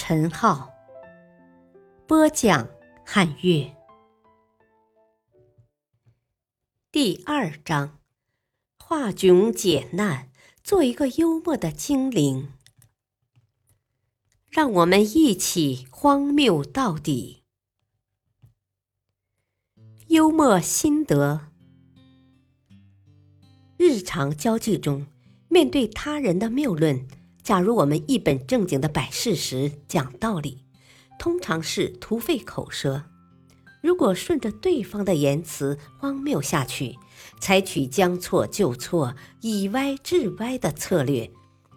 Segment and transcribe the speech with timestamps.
[0.00, 0.72] 陈浩，
[2.06, 2.68] 播讲
[3.04, 3.74] 汉乐。
[6.92, 7.98] 第二章：
[8.78, 10.30] 化窘解难，
[10.62, 12.52] 做一个幽默的精灵。
[14.48, 17.42] 让我们一起荒谬到底。
[20.06, 21.48] 幽默心得。
[23.76, 25.08] 日常交际中，
[25.48, 27.04] 面对他人的谬论，
[27.48, 30.66] 假如我们一本正经的摆事实、讲道理，
[31.18, 33.04] 通常是徒费口舌。
[33.82, 36.98] 如果顺着对方的言辞荒谬下去，
[37.40, 41.30] 采取将错就错、以歪制歪的策略，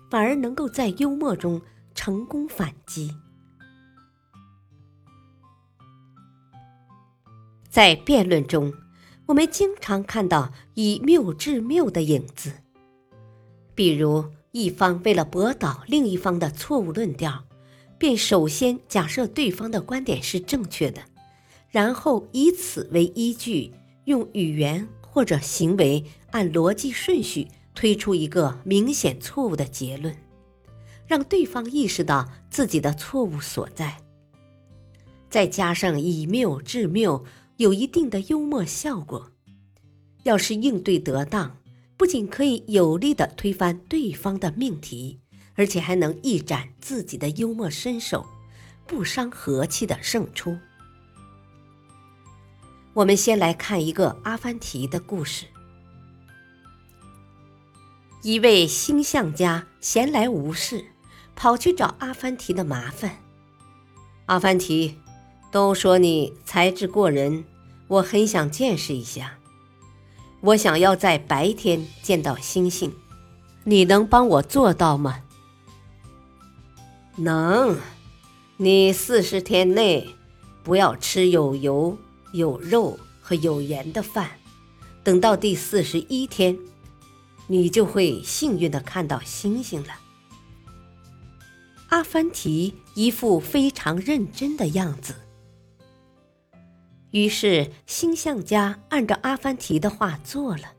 [0.09, 1.61] 反而能够在幽默中
[1.95, 3.16] 成功反击。
[7.69, 8.73] 在辩论中。
[9.27, 12.52] 我们经常看到以谬制谬的影子，
[13.73, 17.44] 比如一方为了驳倒另一方的错误论调，
[17.97, 21.02] 便首先假设对方的观点是正确的，
[21.69, 23.71] 然后以此为依据，
[24.05, 30.16] 用语言或者行为按逻辑顺序推出一个明显错误的结论，
[31.08, 33.97] 让对方意识到自己的错误所在。
[35.30, 37.23] 再加上以谬制谬。
[37.58, 39.30] 有一定的幽默效果，
[40.23, 41.58] 要是应对得当，
[42.02, 45.19] 不仅可以有力的推翻对方的命题，
[45.53, 48.25] 而且还能一展自己的幽默身手，
[48.88, 50.58] 不伤和气的胜出。
[52.93, 55.45] 我们先来看一个阿凡提的故事。
[58.23, 60.83] 一位星象家闲来无事，
[61.36, 63.20] 跑去找阿凡提的麻烦。
[64.26, 64.97] 阿凡提，
[65.52, 67.45] 都说你才智过人。
[67.87, 69.37] 我很想见识一下，
[70.41, 72.91] 我想要在白天见到星星，
[73.63, 75.21] 你能帮我做到吗？
[77.17, 77.77] 能，
[78.57, 80.07] 你四十天内
[80.63, 81.95] 不要吃有油、
[82.33, 84.31] 有肉和有盐的饭，
[85.03, 86.58] 等到第四十一天，
[87.45, 89.93] 你就会幸运的看到星星了。
[91.89, 95.13] 阿凡提一副非常认真的样子。
[97.11, 100.73] 于是，星象家按照阿凡提的话做了。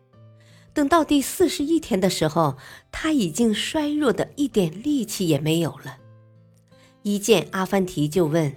[0.75, 2.57] 等到第四十一天的时候，
[2.91, 5.99] 他已经衰弱的一点力气也没有了。
[7.03, 8.55] 一见阿凡提就问：“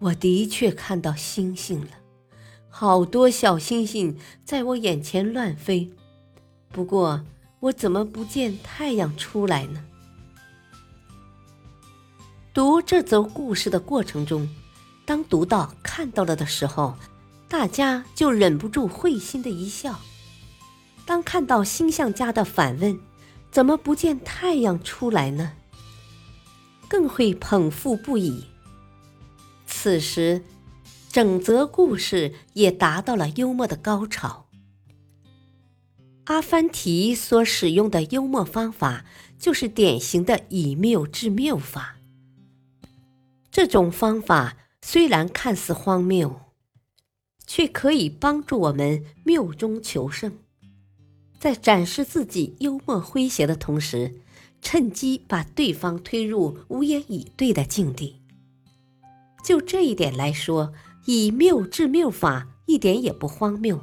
[0.00, 1.90] 我的确看到星星了，
[2.70, 5.90] 好多小星星在我眼前乱飞。
[6.70, 7.22] 不过，
[7.60, 9.84] 我怎么不见太阳出来呢？”
[12.54, 14.48] 读这则故事的过程中。
[15.10, 16.94] 当读到看到了的时候，
[17.48, 19.98] 大家就忍不住会心的一笑。
[21.04, 22.96] 当看到星象家的反问
[23.50, 25.54] “怎么不见太阳出来呢？”
[26.88, 28.44] 更会捧腹不已。
[29.66, 30.44] 此时，
[31.10, 34.46] 整则故事也达到了幽默的高潮。
[36.26, 39.04] 阿凡提所使用的幽默方法，
[39.40, 41.96] 就是典型的以谬制谬法。
[43.50, 44.54] 这种方法。
[44.82, 46.40] 虽然看似荒谬，
[47.46, 50.38] 却可以帮助我们谬中求胜，
[51.38, 54.20] 在展示自己幽默诙谐的同时，
[54.62, 58.16] 趁机把对方推入无言以对的境地。
[59.44, 60.72] 就这一点来说，
[61.06, 63.80] 以谬制谬法一点也不荒谬，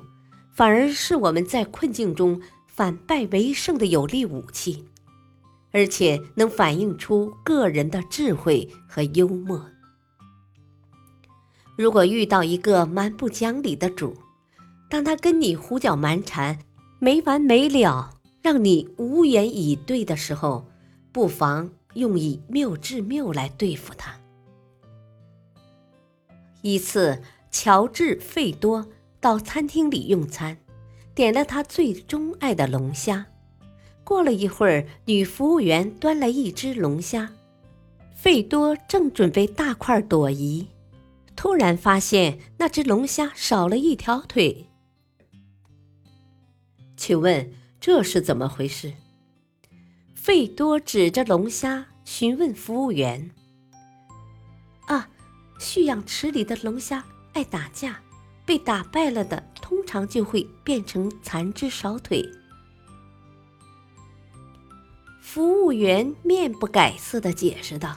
[0.54, 4.86] 反而是我们在困境中反败为胜的有力武器，
[5.72, 9.64] 而且能反映出个人的智慧和幽默。
[11.78, 14.18] 如果遇到一个蛮不讲理的主，
[14.90, 16.58] 当他跟你胡搅蛮缠、
[16.98, 18.10] 没完没了，
[18.42, 20.66] 让你无言以对的时候，
[21.12, 24.20] 不妨用以谬制谬来对付他。
[26.64, 27.22] 一次，
[27.52, 28.88] 乔治·费多
[29.20, 30.58] 到餐厅里用餐，
[31.14, 33.28] 点了他最钟爱的龙虾。
[34.04, 37.30] 过了一会儿，女服务员端来一只龙虾，
[38.16, 40.66] 费多正准备大块朵颐。
[41.38, 44.72] 突然发现那只龙虾少了一条腿，
[46.98, 48.92] 请问这是怎么回事？
[50.16, 53.30] 费多指着龙虾询问服务员
[54.90, 55.08] ：“啊，
[55.60, 58.02] 蓄养池里的龙虾爱打架，
[58.44, 62.28] 被打败了的通常就会变成残肢少腿。
[65.22, 67.96] 服务员面不改色的解释道：“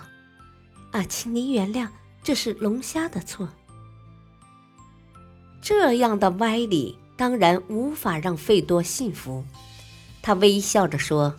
[0.93, 1.89] 啊，请您原谅，
[2.23, 3.49] 这是龙虾的错。”
[5.63, 9.45] 这样的歪理当然无法让费多信服。
[10.23, 11.35] 他微笑着说：“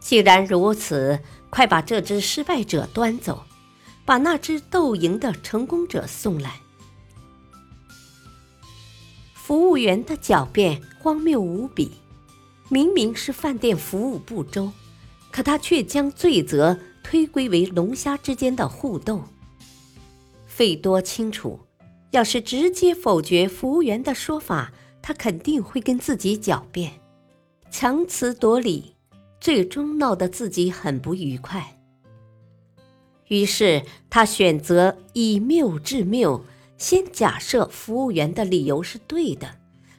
[0.00, 1.20] 既然如此，
[1.50, 3.44] 快把这只失败者端走，
[4.04, 6.60] 把那只斗赢的成功者送来。”
[9.34, 11.92] 服务员的狡辩荒谬无比。
[12.68, 14.70] 明明是饭店服务不周，
[15.30, 19.24] 可他却将罪责推归为龙虾之间的互斗。
[20.58, 21.60] 费多清楚，
[22.10, 26.94] 要是直接否决服务员的说法，他肯定会跟自己狡辩，
[27.70, 28.96] 强词夺理，
[29.40, 31.78] 最终闹得自己很不愉快。
[33.28, 36.44] 于是他选择以谬制谬，
[36.76, 39.48] 先假设服务员的理由是对的。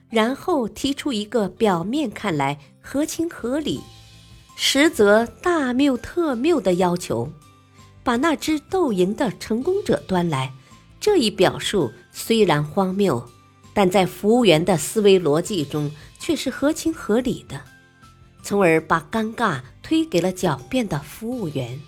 [0.10, 3.80] 然后提出一个表面看来合情合理，
[4.58, 7.32] 实则大谬特谬的要求，
[8.10, 10.52] 把那只斗赢的成功者端来。
[11.00, 13.24] 这一表述虽然荒谬，
[13.72, 17.62] 但在服务员的思维逻辑中却是合情合理的，
[18.42, 21.80] 从而把尴尬推给了狡辩的服务员。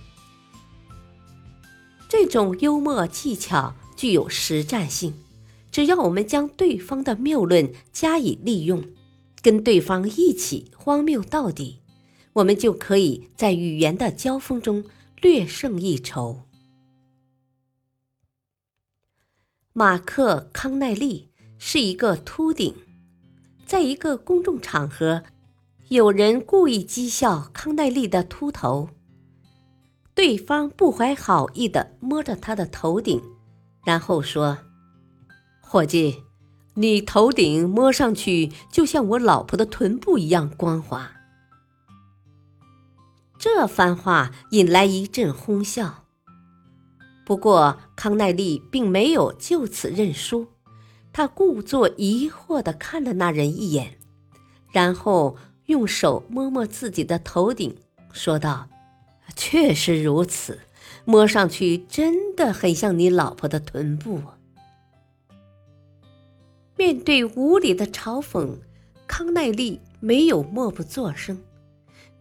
[2.08, 5.16] 这种幽默技巧具有实战性。
[5.72, 8.84] 只要我们将对方的谬论加以利用，
[9.42, 11.80] 跟对方一起荒谬到底，
[12.34, 14.84] 我们就可以在语言的交锋中
[15.22, 16.42] 略胜一筹。
[19.72, 21.30] 马克康奈利
[21.60, 22.74] 是一个秃顶，
[23.64, 25.22] 在一个公众场合，
[25.90, 28.90] 有人故意讥笑康奈利的秃头，
[30.16, 33.22] 对方不怀好意的摸着他的头顶，
[33.86, 34.58] 然后说。
[35.62, 36.24] 伙计，
[36.74, 41.21] 你头顶摸上去就像我老婆的臀部一样光滑。
[43.42, 46.06] 这番话引来一阵哄笑。
[47.26, 50.46] 不过康奈利并没有就此认输，
[51.12, 53.98] 他故作疑惑地看了那人一眼，
[54.72, 57.76] 然后用手摸摸自己的头顶，
[58.14, 58.70] 说道
[59.36, 60.60] ：“确实如此，
[61.04, 64.22] 摸上去真的很像你老婆的臀部。”
[66.78, 68.60] 面对无理的嘲讽，
[69.08, 71.42] 康奈利没有默不作声，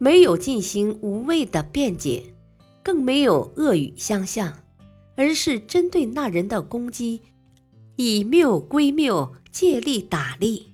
[0.03, 2.35] 没有进行无谓的辩解，
[2.83, 4.61] 更没有恶语相向，
[5.15, 7.21] 而是针对那人的攻击，
[7.97, 10.73] 以谬归谬，借力打力，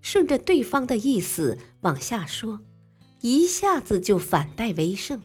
[0.00, 2.60] 顺着对方的意思往下说，
[3.22, 5.20] 一下子就反败为胜，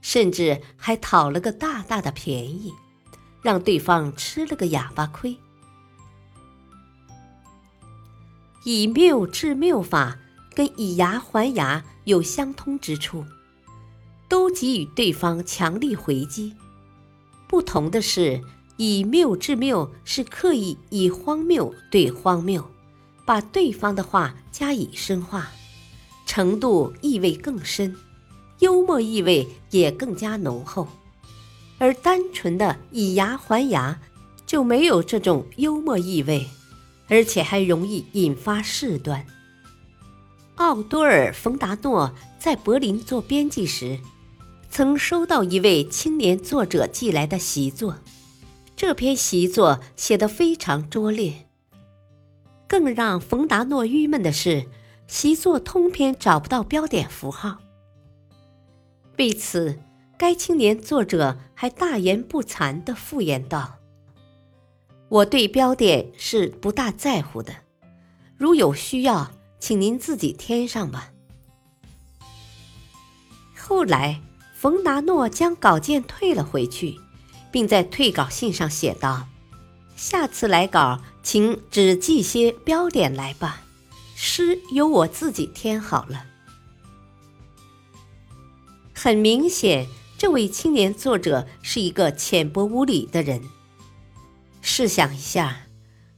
[0.00, 2.72] 甚至还讨了个大大的便宜，
[3.42, 5.36] 让对方吃了个哑巴亏。
[8.64, 10.20] 以谬治谬法
[10.54, 13.24] 跟以牙还牙有相通之处，
[14.28, 16.54] 都给予对方强力回击。
[17.48, 18.42] 不同的是，
[18.76, 22.64] 以谬制谬是刻意以荒谬对荒谬，
[23.24, 25.50] 把对方的话加以深化，
[26.26, 27.96] 程度意味更深，
[28.60, 30.88] 幽默意味也更加浓厚。
[31.78, 34.00] 而单纯的以牙还牙
[34.46, 36.46] 就没有这种幽默意味。
[37.06, 39.26] 而且还容易引发事端。
[40.56, 43.98] 奥多尔·冯达诺在柏林做编辑时，
[44.70, 47.96] 曾收到一位青年作者寄来的习作。
[48.76, 51.48] 这篇习作写得非常拙劣。
[52.68, 54.66] 更让冯达诺郁闷的是，
[55.08, 57.58] 习作通篇找不到标点符号。
[59.18, 59.80] 为此，
[60.16, 63.74] 该青年作者还大言不惭地敷衍道。
[65.08, 67.52] 我对标点是不大在乎的，
[68.36, 69.30] 如有需要，
[69.64, 71.10] 请您自己添上吧。
[73.56, 74.20] 后来，
[74.54, 77.00] 冯达诺将稿件退了回去，
[77.50, 79.26] 并在退稿信上写道
[79.96, 83.62] ：“下次来稿，请只记些标点来吧，
[84.14, 86.26] 诗由我自己添好了。”
[88.92, 93.40] 很明显，这位青年作者是一个浅薄无礼的人。
[94.60, 95.68] 试想一下，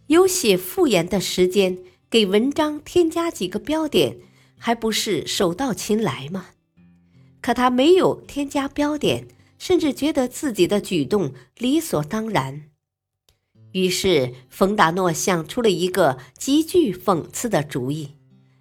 [0.09, 4.19] 有写复言的时间，给文章添加几个标点，
[4.57, 6.47] 还不是手到擒来吗？
[7.41, 9.27] 可他没有添加标点，
[9.59, 12.71] 甚至觉得自己的举动理所当然。
[13.73, 18.11] 于是，冯达诺想出了一个极具讽刺的主意，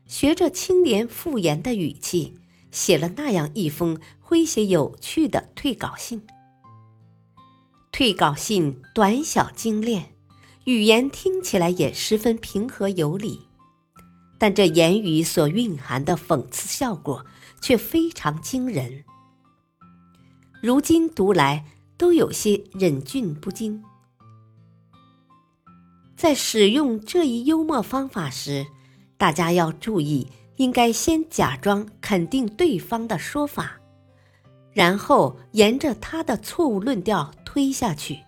[0.07, 2.33] 学着青年复言的语气，
[2.71, 6.25] 写了那样一封诙谐有趣的退稿信。
[7.91, 10.14] 退稿信短小精炼，
[10.65, 13.39] 语言听起来也十分平和有理，
[14.39, 17.24] 但这言语所蕴含的讽刺效果
[17.62, 19.03] 却非常惊人。
[20.63, 21.63] 如今读来
[21.98, 23.84] 都有些忍俊不禁。
[26.17, 28.65] 在使用这一幽默方法时，
[29.17, 33.79] 大家要注意，应该先假装肯定对方的说法。
[34.74, 38.19] 然后沿着他的错误论调推下去，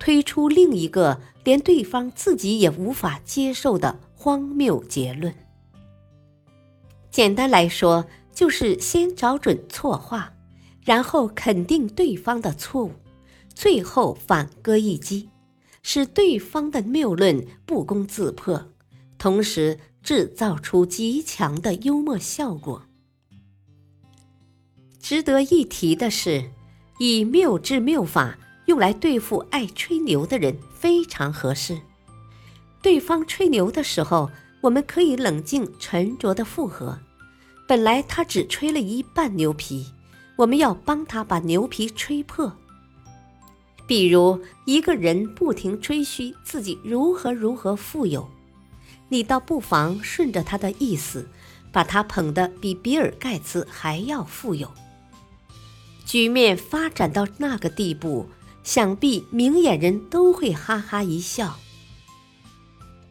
[0.00, 5.32] 推出另一个连对方自己也无法接受的荒谬结论。
[7.10, 10.32] 简单来说，就是先找准错话，
[10.84, 12.92] 然后肯定对方的错误，
[13.54, 15.28] 最后反戈一击，
[15.82, 18.68] 使对方的谬论不攻自破，
[19.18, 22.86] 同时制造出极强的幽默效果。
[24.98, 26.50] 值得一提的是，
[26.98, 28.38] 以谬治谬法
[28.70, 31.80] 用来对付爱吹牛的人非常合适。
[32.80, 37.00] 对方吹牛的时候，我们可以冷静沉着的附和。
[37.66, 39.92] 本来他只吹了一半牛皮，
[40.36, 42.56] 我们要帮他把牛皮吹破。
[43.88, 48.30] 比如一个人不停吹嘘自己如何如何富有，
[49.08, 51.28] 你倒不妨顺着他的意思，
[51.72, 54.70] 把他捧得比比尔盖茨还要富有。
[56.06, 58.28] 局面发展到那个地步，
[58.62, 61.58] 想必明眼人都会哈哈一笑，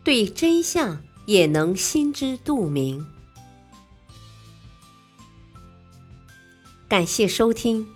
[0.03, 3.06] 对真相也能心知肚明。
[6.88, 7.88] 感谢收听，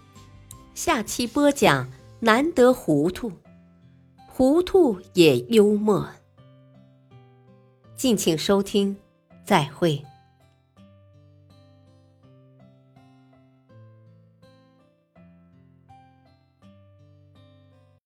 [0.75, 3.31] 下期播讲难得糊涂，
[4.27, 6.07] 糊涂也幽默。
[7.95, 8.97] 敬请收听，
[9.45, 10.03] 再会。